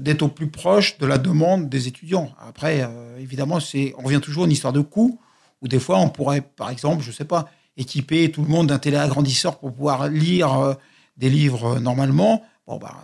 [0.00, 2.32] d'être au plus proche de la demande des étudiants.
[2.46, 2.88] Après,
[3.20, 3.58] évidemment,
[3.98, 5.20] on revient toujours à une histoire de coût,
[5.60, 8.78] où des fois, on pourrait, par exemple, je sais pas, équiper tout le monde d'un
[8.78, 10.76] téléagrandisseur pour pouvoir lire
[11.18, 12.42] des livres normalement.
[12.66, 12.96] Bon, bah,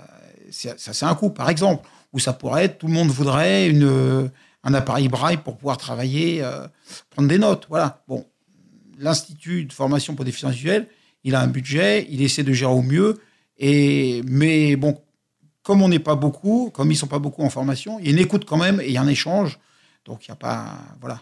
[0.54, 1.88] ça, c'est un coût, par exemple.
[2.12, 4.28] Ou ça pourrait être, tout le monde voudrait euh,
[4.62, 6.66] un appareil braille pour pouvoir travailler, euh,
[7.10, 7.66] prendre des notes.
[7.68, 8.02] Voilà.
[8.06, 8.24] Bon,
[8.98, 10.88] l'Institut de formation pour déficients visuels,
[11.24, 13.20] il a un budget, il essaie de gérer au mieux.
[13.58, 15.00] Et, mais bon,
[15.62, 18.12] comme on n'est pas beaucoup, comme ils sont pas beaucoup en formation, il y a
[18.12, 19.58] une écoute quand même et il y a un échange.
[20.04, 20.78] Donc il n'y a pas.
[21.00, 21.20] Voilà.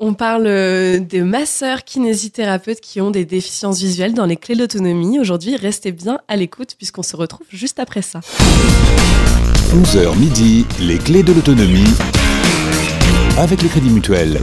[0.00, 4.60] On parle euh, des masseurs kinésithérapeutes qui ont des déficiences visuelles dans les clés de
[4.60, 5.18] l'autonomie.
[5.18, 8.20] Aujourd'hui, restez bien à l'écoute puisqu'on se retrouve juste après ça.
[9.72, 11.92] 11h midi, les clés de l'autonomie
[13.38, 14.38] avec le Crédit Mutuel.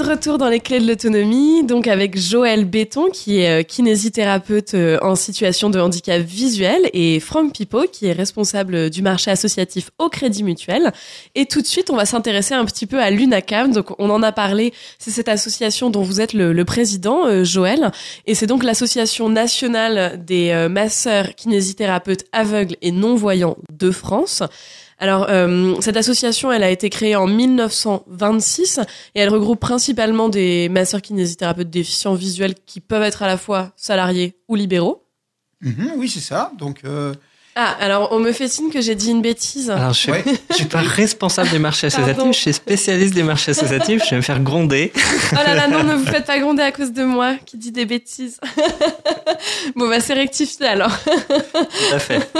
[0.00, 4.72] De retour dans les clés de l'autonomie, donc avec Joël Béton qui est euh, kinésithérapeute
[4.72, 9.90] euh, en situation de handicap visuel et Franck Pipo qui est responsable du marché associatif
[9.98, 10.94] au Crédit Mutuel.
[11.34, 13.72] Et tout de suite, on va s'intéresser un petit peu à l'UNACAM.
[13.72, 17.92] Donc on en a parlé, c'est cette association dont vous êtes le, président, euh, Joël.
[18.26, 24.42] Et c'est donc l'association nationale des euh, masseurs kinésithérapeutes aveugles et non-voyants de France.
[25.00, 28.80] Alors, euh, cette association, elle a été créée en 1926
[29.14, 33.72] et elle regroupe principalement des masseurs kinésithérapeutes déficients visuels qui peuvent être à la fois
[33.76, 35.06] salariés ou libéraux.
[35.62, 36.52] Mhm, oui, c'est ça.
[36.58, 37.14] Donc, euh,
[37.62, 39.68] Ah, alors on me fait signe que j'ai dit une bêtise.
[39.68, 40.24] Alors, je suis, ouais.
[40.50, 42.06] je suis pas responsable des marchés Pardon.
[42.06, 44.92] associatifs, je suis spécialiste des marchés associatifs, je vais me faire gronder.
[45.32, 47.70] Oh là là, non, ne vous faites pas gronder à cause de moi qui dit
[47.70, 48.40] des bêtises.
[49.76, 50.90] bon, bah c'est rectifié alors.
[51.04, 52.30] Tout à fait.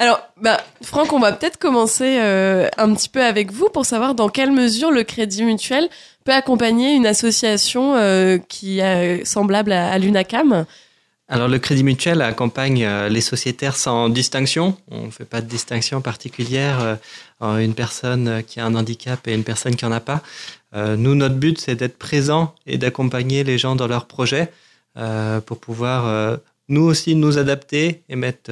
[0.00, 4.16] Alors, bah, Franck, on va peut-être commencer euh, un petit peu avec vous pour savoir
[4.16, 5.88] dans quelle mesure le Crédit Mutuel
[6.24, 10.66] peut accompagner une association euh, qui est semblable à, à l'UNACAM.
[11.28, 14.76] Alors, le Crédit Mutuel accompagne euh, les sociétaires sans distinction.
[14.90, 16.96] On ne fait pas de distinction particulière euh,
[17.40, 20.22] entre une personne euh, qui a un handicap et une personne qui en a pas.
[20.74, 24.50] Nous, notre but, c'est d'être présent et d'accompagner les gens dans leurs projets
[25.44, 26.38] pour pouvoir
[26.70, 28.50] nous aussi nous adapter et mettre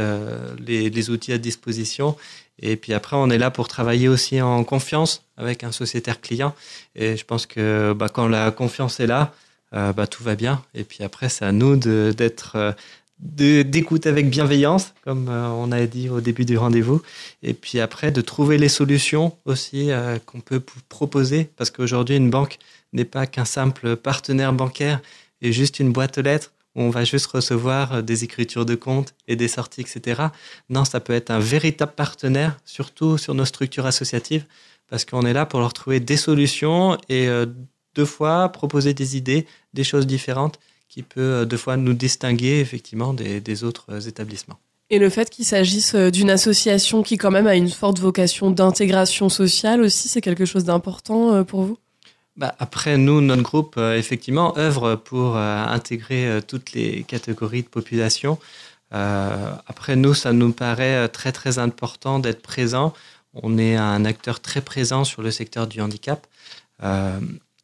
[0.58, 2.14] les, les outils à disposition.
[2.60, 6.54] Et puis après, on est là pour travailler aussi en confiance avec un sociétaire client.
[6.94, 9.32] Et je pense que bah, quand la confiance est là,
[9.74, 10.62] euh, bah, tout va bien.
[10.74, 12.72] Et puis après, c'est à nous d'être, euh,
[13.20, 17.02] d'écouter avec bienveillance, comme euh, on a dit au début du rendez-vous.
[17.42, 21.50] Et puis après, de trouver les solutions aussi euh, qu'on peut proposer.
[21.56, 22.58] Parce qu'aujourd'hui, une banque
[22.92, 25.00] n'est pas qu'un simple partenaire bancaire
[25.42, 29.14] et juste une boîte aux lettres où on va juste recevoir des écritures de compte
[29.26, 30.22] et des sorties, etc.
[30.68, 34.44] Non, ça peut être un véritable partenaire, surtout sur nos structures associatives,
[34.88, 37.28] parce qu'on est là pour leur trouver des solutions et
[37.94, 42.60] deux fois proposer des idées, des choses différentes qui peut euh, deux fois nous distinguer
[42.60, 44.58] effectivement des, des autres euh, établissements.
[44.90, 48.50] Et le fait qu'il s'agisse euh, d'une association qui quand même a une forte vocation
[48.50, 51.78] d'intégration sociale aussi, c'est quelque chose d'important pour vous?
[52.40, 57.62] Bah, après, nous, notre groupe, euh, effectivement, œuvre pour euh, intégrer euh, toutes les catégories
[57.62, 58.38] de population.
[58.92, 62.92] Après, nous, ça nous paraît très, très important d'être présent.
[63.34, 66.26] On est un acteur très présent sur le secteur du handicap.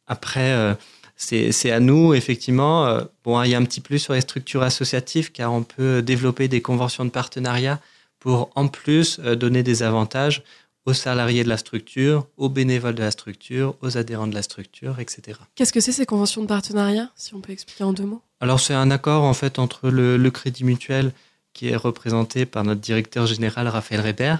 [0.07, 0.73] Après, euh,
[1.15, 2.85] c'est à nous, effectivement.
[2.87, 6.01] euh, bon, il y a un petit plus sur les structures associatives, car on peut
[6.01, 7.79] développer des conventions de partenariat
[8.19, 10.43] pour, en plus, euh, donner des avantages
[10.85, 15.01] aux salariés de la structure, aux bénévoles de la structure, aux adhérents de la structure,
[15.01, 15.37] etc.
[15.55, 18.21] Qu'est-ce que c'est ces conventions de partenariat, si on peut expliquer en deux mots?
[18.39, 21.11] Alors c'est un accord en fait entre le, le Crédit Mutuel
[21.51, 24.35] qui est représenté par notre directeur général Raphaël Reber.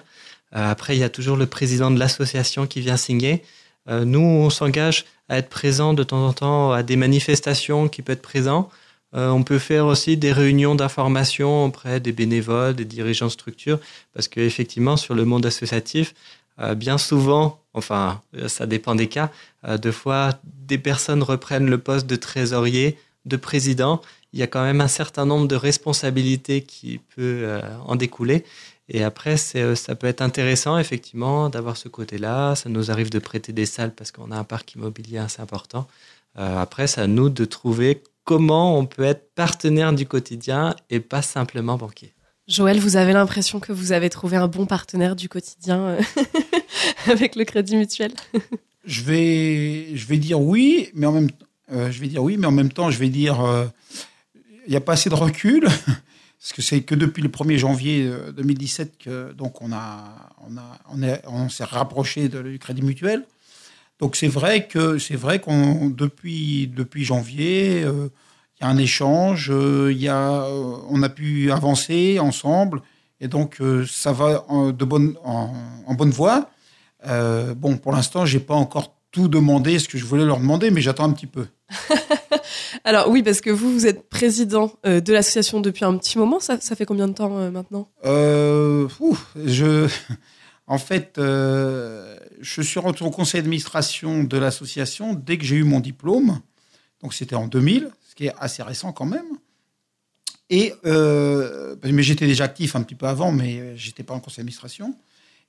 [0.55, 3.43] Euh, après il y a toujours le président de l'association qui vient signer.
[3.89, 8.01] Euh, nous on s'engage à être présent de temps en temps à des manifestations qui
[8.01, 8.69] peuvent être présents.
[9.15, 13.79] Euh, on peut faire aussi des réunions d'information auprès des bénévoles, des dirigeants de structure,
[14.13, 16.13] parce qu'effectivement sur le monde associatif,
[16.59, 19.31] euh, bien souvent, enfin euh, ça dépend des cas,
[19.65, 24.01] euh, deux fois des personnes reprennent le poste de trésorier, de président,
[24.33, 28.43] il y a quand même un certain nombre de responsabilités qui peut en découler.
[28.89, 32.55] Et après, euh, ça peut être intéressant, effectivement, d'avoir ce côté-là.
[32.55, 35.87] Ça nous arrive de prêter des salles parce qu'on a un parc immobilier assez important.
[36.37, 40.99] Euh, après, c'est à nous de trouver comment on peut être partenaire du quotidien et
[40.99, 42.13] pas simplement banquier.
[42.47, 46.01] Joël, vous avez l'impression que vous avez trouvé un bon partenaire du quotidien euh,
[47.11, 48.13] avec le Crédit Mutuel?
[48.85, 51.29] Je vais, je vais dire oui, mais en même,
[51.73, 53.65] euh, je vais dire oui, mais en même temps, je vais dire, euh,
[54.65, 55.67] il n'y a pas assez de recul,
[56.39, 60.03] parce que c'est que depuis le 1er janvier euh, 2017 que donc on a,
[60.47, 63.25] on a, on est, on s'est rapproché de- du Crédit Mutuel.
[63.99, 68.09] Donc c'est vrai que c'est vrai qu'on depuis depuis janvier, euh,
[68.59, 72.81] il y a un échange, euh, il y euh, on a pu avancer ensemble,
[73.19, 75.51] et donc euh, ça va en, de bonne, en,
[75.95, 76.49] bonne voie.
[77.07, 80.69] Euh, bon, pour l'instant, j'ai pas encore tout demandé ce que je voulais leur demander,
[80.69, 81.47] mais j'attends un petit peu.
[82.83, 86.39] Alors oui, parce que vous, vous êtes président euh, de l'association depuis un petit moment.
[86.39, 87.89] Ça, ça fait combien de temps euh, maintenant?
[88.05, 89.89] Euh, ouf, je,
[90.67, 95.79] en fait, je suis rentré au conseil d'administration de l'association dès que j'ai eu mon
[95.79, 96.39] diplôme.
[97.01, 99.25] Donc c'était en 2000, ce qui est assez récent quand même.
[100.49, 104.95] Et mais j'étais déjà actif un petit peu avant, mais j'étais pas en conseil d'administration.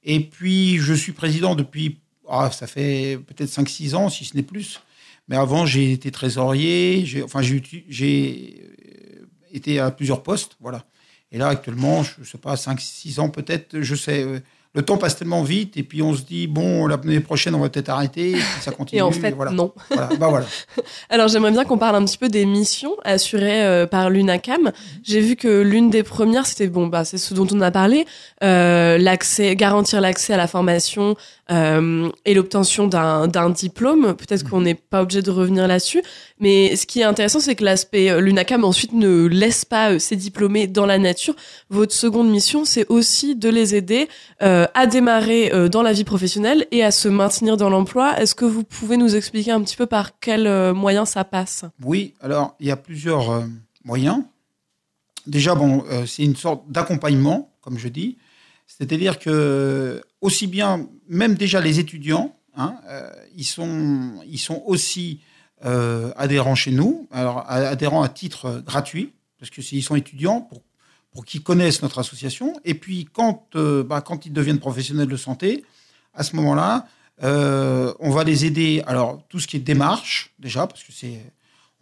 [0.05, 4.43] Et puis je suis président depuis, ah, ça fait peut-être 5-6 ans, si ce n'est
[4.43, 4.81] plus.
[5.29, 7.25] Mais avant, j'ai été trésorier, j'ai,
[8.03, 10.85] euh, été à plusieurs postes, voilà.
[11.31, 14.43] Et là, actuellement, je ne sais pas, 5-6 ans peut-être, je sais.
[14.79, 17.69] Le temps passe tellement vite, et puis on se dit, bon, l'année prochaine, on va
[17.69, 19.01] peut-être arrêter, et puis ça continue.
[19.01, 19.51] Et en fait, voilà.
[19.51, 19.73] non.
[19.91, 20.47] Voilà, bah voilà.
[21.11, 24.71] Alors j'aimerais bien qu'on parle un petit peu des missions assurées euh, par l'UNACAM.
[25.03, 28.07] J'ai vu que l'une des premières, c'était bon, bah c'est ce dont on a parlé,
[28.45, 31.17] euh, l'accès, garantir l'accès à la formation
[31.51, 34.14] euh, et l'obtention d'un d'un diplôme.
[34.14, 36.05] Peut-être qu'on n'est pas obligé de revenir là-dessus,
[36.40, 39.98] mais ce qui est intéressant, c'est que l'aspect euh, l'UNACAM ensuite ne laisse pas euh,
[39.98, 41.35] ses diplômés dans la nature.
[41.68, 44.09] Votre seconde mission, c'est aussi de les aider
[44.42, 48.18] euh, à démarrer dans la vie professionnelle et à se maintenir dans l'emploi.
[48.20, 51.64] Est-ce que vous pouvez nous expliquer un petit peu par quels moyens ça passe?
[51.83, 53.44] Oui, alors il y a plusieurs
[53.85, 54.22] moyens.
[55.27, 58.18] Déjà, bon, c'est une sorte d'accompagnement, comme je dis.
[58.66, 62.77] C'est-à-dire que aussi bien, même déjà les étudiants, hein,
[63.37, 65.20] ils, sont, ils sont aussi
[65.64, 70.62] euh, adhérents chez nous, alors adhérents à titre gratuit, parce que s'ils sont étudiants, pour,
[71.11, 72.55] pour qu'ils connaissent notre association.
[72.64, 75.64] Et puis quand, euh, bah, quand ils deviennent professionnels de santé,
[76.14, 76.87] à ce moment-là,
[77.25, 78.85] euh, on va les aider.
[78.87, 81.21] Alors tout ce qui est démarche, déjà, parce que c'est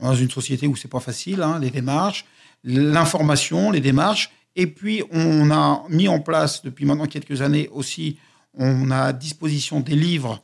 [0.00, 2.24] dans une société où c'est pas facile, hein, les démarches,
[2.64, 4.30] l'information, les démarches.
[4.54, 8.18] Et puis on a mis en place depuis maintenant quelques années aussi,
[8.54, 10.42] on a à disposition des livres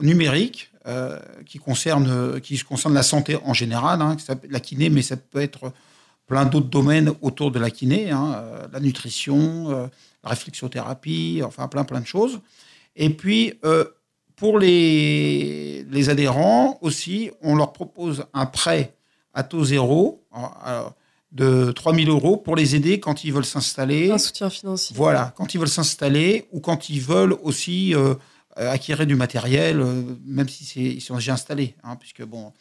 [0.00, 4.18] numériques euh, qui concerne qui concerne la santé en général, hein,
[4.50, 5.72] la kiné, mais ça peut être
[6.26, 9.86] plein d'autres domaines autour de la kiné, hein, euh, la nutrition, euh,
[10.22, 12.38] la réflexothérapie, enfin plein plein de choses.
[12.96, 13.54] Et puis
[14.36, 18.94] pour les, les adhérents aussi, on leur propose un prêt
[19.32, 20.22] à taux zéro
[21.32, 24.10] de 3 000 euros pour les aider quand ils veulent s'installer.
[24.10, 24.94] Un soutien financier.
[24.94, 27.94] Voilà, quand ils veulent s'installer ou quand ils veulent aussi
[28.56, 32.52] acquérir du matériel, euh, même si ils sont déjà installés, hein, puisque bon,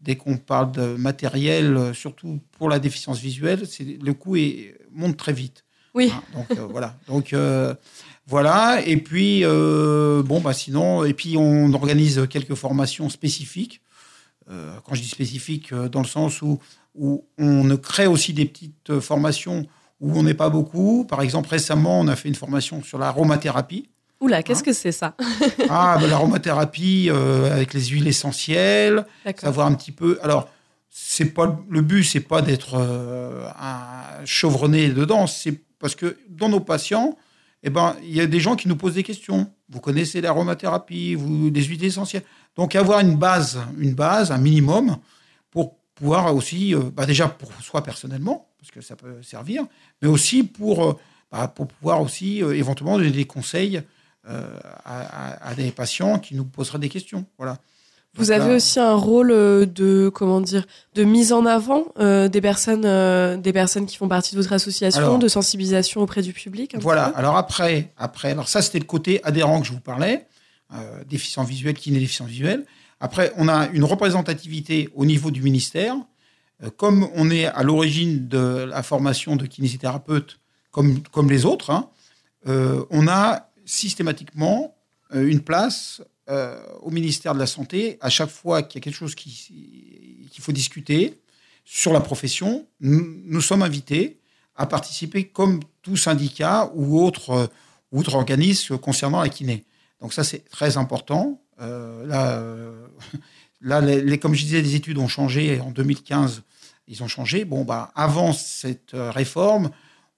[0.00, 3.62] dès qu'on parle de matériel, euh, surtout pour la déficience visuelle,
[4.02, 5.64] le coût est, monte très vite.
[5.94, 6.12] Oui.
[6.12, 6.98] Hein, donc voilà.
[7.08, 7.34] Donc
[8.26, 8.82] voilà.
[8.84, 13.80] Et puis bon bah sinon, et puis on organise quelques formations spécifiques.
[14.46, 16.58] quand je dis spécifiques, dans le sens où
[16.94, 19.66] où on crée aussi des petites formations
[20.00, 21.04] où on n'est pas beaucoup.
[21.04, 23.88] Par exemple, récemment, on a fait une formation sur l'aromathérapie.
[24.20, 25.14] Oula, qu'est-ce hein que c'est ça?
[25.68, 29.04] Ah, ben, l'aromathérapie euh, avec les huiles essentielles,
[29.36, 30.18] savoir un petit peu.
[30.22, 30.48] Alors,
[30.90, 36.48] c'est pas le but, c'est pas d'être euh, un chevronné dedans, c'est parce que dans
[36.48, 37.18] nos patients,
[37.62, 39.50] eh ben, il y a des gens qui nous posent des questions.
[39.68, 42.22] Vous connaissez l'aromathérapie, vous des huiles essentielles.
[42.54, 44.96] Donc avoir une base, une base, un minimum
[45.50, 49.64] pour pouvoir aussi, euh, bah, déjà pour soi personnellement, parce que ça peut servir,
[50.00, 50.98] mais aussi pour,
[51.30, 53.82] bah, pour pouvoir aussi éventuellement donner des conseils
[54.28, 57.24] euh, à, des patients qui nous poseraient des questions.
[57.38, 57.58] Voilà.
[58.16, 62.40] Vous avez aussi un rôle euh, de comment dire de mise en avant euh, des
[62.40, 66.76] personnes des personnes qui font partie de votre association, de sensibilisation auprès du public.
[66.80, 67.06] Voilà.
[67.16, 70.26] Alors après après alors ça c'était le côté adhérent que je vous parlais,
[70.74, 72.64] euh, déficient visuel, kiné déficient visuel.
[73.00, 75.96] Après on a une représentativité au niveau du ministère.
[76.78, 80.38] comme on est à l'origine de la formation de kinésithérapeute
[80.70, 81.90] comme comme les autres, hein,
[82.90, 84.74] on a systématiquement
[85.14, 86.00] euh, une place
[86.30, 90.40] euh, au ministère de la Santé à chaque fois qu'il y a quelque chose qu'il
[90.40, 91.20] faut discuter
[91.64, 92.66] sur la profession.
[92.80, 94.18] Nous, sommes invités
[94.54, 97.46] à participer comme tout syndicat ou autre, euh,
[97.92, 99.64] autre organisme concernant la kiné.
[100.00, 101.40] Donc ça, c'est très important.
[101.58, 102.42] là,
[103.60, 106.42] là les, comme je disais, les études ont changé en 2015.
[106.88, 107.44] Ils ont changé.
[107.44, 109.70] Bon, bah, avant cette réforme,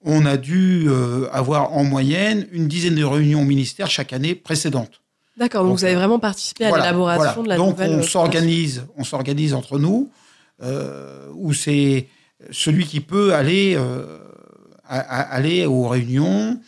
[0.04, 4.34] on a dû euh, avoir en moyenne une dizaine de réunions au ministère chaque année
[4.34, 5.02] précédente.
[5.36, 7.90] D'accord, donc, vous avez vraiment participé à l'élaboration de la donc nouvelle.
[7.90, 10.10] Donc on s'organise, on s'organise entre nous,
[10.62, 12.08] euh, où c'est
[12.50, 14.18] celui qui peut aller euh,
[14.88, 16.58] aller aux réunions.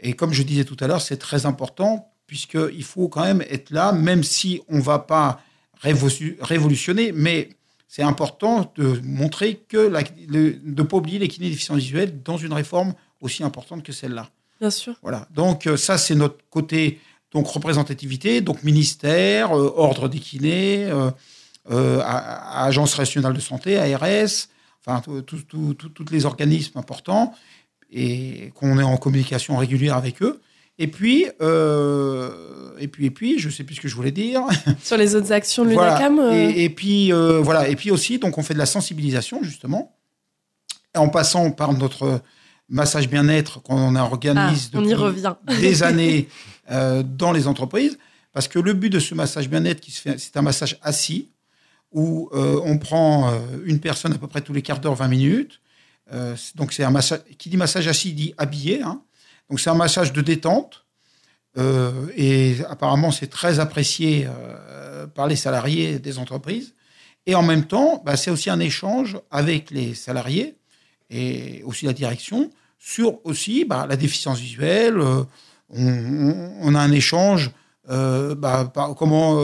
[0.00, 3.70] Et comme je disais tout à l'heure, c'est très important puisqu'il faut quand même être
[3.70, 5.40] là, même si on ne va pas
[5.82, 7.48] révolutionner, mais
[7.90, 12.36] c'est important de montrer que la, de ne pas oublier les kinés déficients visuels dans
[12.36, 14.30] une réforme aussi importante que celle-là.
[14.60, 14.94] Bien sûr.
[15.02, 15.26] Voilà.
[15.34, 17.00] Donc euh, ça, c'est notre côté
[17.32, 20.88] donc représentativité, donc ministère, euh, ordre des kinés,
[21.68, 24.46] euh, agence régionale de santé, ARS,
[24.86, 27.34] enfin tous les organismes importants
[27.90, 30.40] et qu'on est en communication régulière avec eux.
[30.82, 32.30] Et puis, euh,
[32.78, 34.40] et puis, et puis, je sais plus ce que je voulais dire.
[34.82, 36.18] Sur les autres actions de l'UNACAM.
[36.18, 37.68] Euh et, puis, euh, voilà.
[37.68, 39.94] Et puis aussi, donc, on fait de la sensibilisation justement,
[40.96, 42.22] en passant par notre
[42.70, 45.34] massage bien-être qu'on organise ah, revient.
[45.60, 46.28] des années
[46.70, 47.98] dans les entreprises,
[48.32, 51.28] parce que le but de ce massage bien-être c'est un massage assis
[51.92, 55.60] où on prend une personne à peu près tous les quarts d'heure, 20 minutes.
[56.54, 58.82] donc c'est un massage qui dit massage assis dit habillé.
[58.82, 59.02] Hein,
[59.50, 60.84] donc c'est un massage de détente.
[61.58, 66.74] Euh, et apparemment, c'est très apprécié euh, par les salariés des entreprises.
[67.26, 70.56] Et en même temps, bah, c'est aussi un échange avec les salariés
[71.10, 74.98] et aussi la direction sur aussi bah, la déficience visuelle.
[74.98, 75.24] Euh,
[75.70, 77.52] on, a un échange,
[77.86, 79.40] bah, comment,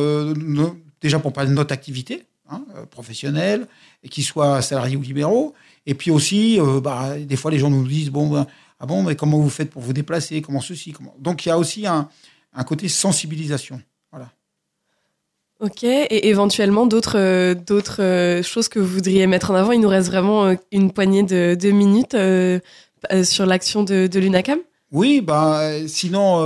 [1.00, 3.68] déjà pour parler de notre activité hein, professionnelle,
[4.02, 5.54] et qu'ils soient salariés ou libéraux.
[5.86, 6.58] Et puis aussi,
[7.20, 8.44] des fois, les gens nous disent, bon, ben,
[8.78, 11.14] ah bon, mais comment vous faites pour vous déplacer Comment ceci comment...
[11.18, 12.08] Donc il y a aussi un,
[12.52, 13.80] un côté sensibilisation.
[14.12, 14.30] Voilà.
[15.58, 19.72] Ok, et éventuellement d'autres euh, d'autres euh, choses que vous voudriez mettre en avant?
[19.72, 22.16] Il nous reste vraiment euh, une poignée de, de minutes
[23.24, 24.58] sur l'action de, de l'UNACAM.
[24.92, 26.38] Oui, bah, sinon,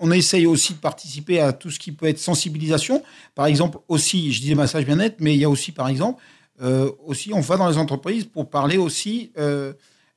[0.00, 3.02] on essaye aussi de participer à tout ce qui peut être sensibilisation.
[3.34, 6.22] Par exemple, aussi, je disais massage bien-être, mais il y a aussi, par exemple,
[7.06, 9.32] aussi, on va dans les entreprises pour parler aussi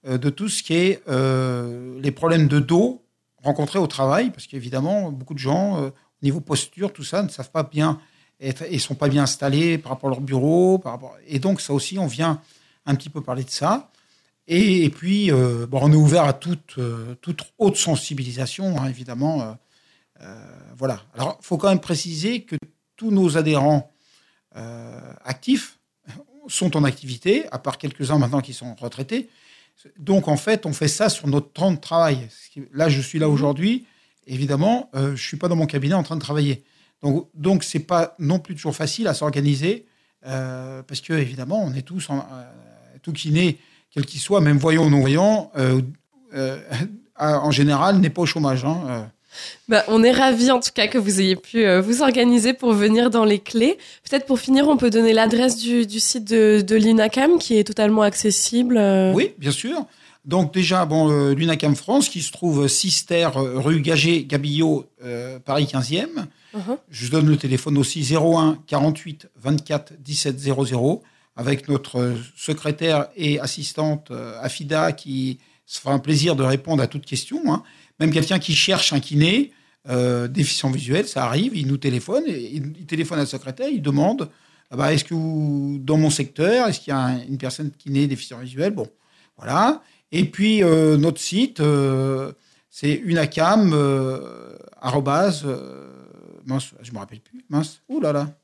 [0.03, 3.03] de tout ce qui est euh, les problèmes de dos
[3.43, 7.29] rencontrés au travail, parce qu'évidemment, beaucoup de gens, euh, au niveau posture, tout ça, ne
[7.29, 7.99] savent pas bien
[8.39, 10.81] être, et sont pas bien installés par rapport à leur bureau,
[11.27, 12.41] et donc ça aussi, on vient
[12.85, 13.91] un petit peu parler de ça.
[14.49, 19.41] Et, puis, euh, bon, on est ouvert à toute, euh, toute haute sensibilisation, hein, évidemment.
[19.41, 19.53] euh,
[20.21, 20.45] euh,
[20.77, 21.01] voilà.
[21.15, 22.55] Alors, il faut quand même préciser que
[22.95, 23.91] tous nos adhérents
[24.55, 25.79] euh, actifs
[26.47, 29.29] sont en activité, à part quelques-uns maintenant qui sont retraités.
[29.99, 32.27] Donc, en fait, on fait ça sur notre temps de travail.
[32.29, 33.85] Ce Là, je suis là aujourd'hui.
[34.25, 36.63] Évidemment, euh, je suis pas dans mon cabinet en train de travailler.
[37.01, 39.85] Donc, donc c'est pas non plus toujours facile à s'organiser
[40.25, 42.43] euh, parce que évidemment, on est tous en, euh,
[43.01, 43.59] tout kiné,
[43.91, 45.81] quel qu'il soit, même voyant ou non voyant, euh,
[47.19, 48.65] en général, n'est pas au chômage.
[48.65, 49.09] hein.
[49.69, 52.73] Bah, on est ravis en tout cas que vous ayez pu euh, vous organiser pour
[52.73, 53.77] venir dans les clés.
[54.09, 57.63] Peut-être pour finir, on peut donner l'adresse du, du site de, de l'INACAM qui est
[57.63, 58.77] totalement accessible.
[58.77, 59.13] euh.
[59.13, 59.85] Oui, bien sûr.
[60.25, 65.39] Donc déjà, bon, euh, l'UNACAM France, qui se trouve 6 terre euh, rue Gagé-Gabillot, euh,
[65.39, 66.07] Paris 15e.
[66.53, 66.77] Mhm.
[66.89, 71.03] Je donne le téléphone aussi 01 48 24 17 00
[71.35, 74.11] avec notre secrétaire et assistante
[74.41, 77.41] Afida qui se fera un plaisir de répondre à toute question.
[77.53, 77.61] hein.
[77.99, 79.51] Même quelqu'un qui cherche un kiné,
[79.89, 84.29] euh, déficient visuel, ça arrive, il nous téléphone, il, téléphone à la secrétaire, il demande
[84.69, 88.07] ah bah, est-ce que dans mon secteur, est-ce qu'il y a un- une personne est
[88.07, 88.73] déficient visuel?
[88.73, 88.87] Bon,
[89.37, 89.81] voilà.
[90.11, 92.33] Et puis euh, notre site, euh,
[92.69, 93.73] c'est unacam,
[94.81, 95.45] arrobase,
[96.45, 98.37] mince, je me rappelle plus, mince, ouh là là.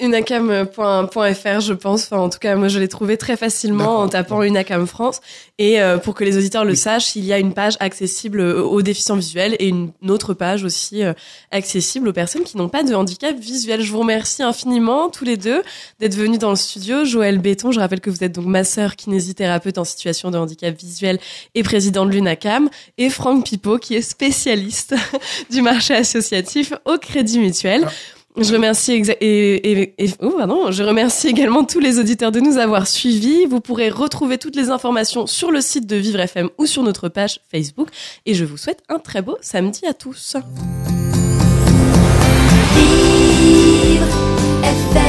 [0.00, 2.04] Unacam.fr, je pense.
[2.04, 5.20] Enfin, en tout cas, moi, je l'ai trouvé très facilement en tapant Unacam France.
[5.58, 6.76] Et euh, pour que les auditeurs le Oui.
[6.76, 10.64] sachent, il y a une page accessible euh, aux déficients visuels et une autre page
[10.64, 11.12] aussi euh,
[11.50, 13.82] accessible aux personnes qui n'ont pas de handicap visuel.
[13.82, 15.62] Je vous remercie infiniment tous les deux
[15.98, 17.04] d'être venus dans le studio.
[17.04, 21.18] Joël Béton, je rappelle que vous êtes donc masseur kinésithérapeute en situation de handicap visuel
[21.54, 22.70] et président de l'UNACAM.
[22.98, 24.94] Et Franck Pipo, qui est spécialiste
[25.50, 27.84] du marché associatif au Crédit Mutuel.
[27.86, 27.90] Ah.
[28.40, 33.46] Je remercie, et, oh, je remercie également tous les auditeurs de nous avoir suivis.
[33.46, 37.08] Vous pourrez retrouver toutes les informations sur le site de Vivre FM ou sur notre
[37.08, 37.88] page Facebook.
[38.26, 40.36] Et je vous souhaite un très beau samedi à tous.
[42.74, 44.06] Vivre
[44.62, 45.07] FM.